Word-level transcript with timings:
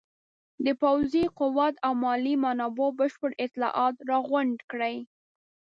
د 0.65 0.67
پوځي 0.81 1.23
قوت 1.39 1.75
او 1.85 1.91
مالي 2.03 2.33
منابعو 2.43 2.95
بشپړ 2.99 3.31
اطلاعات 3.45 3.95
راغونډ 4.09 4.57
کړي. 4.71 4.95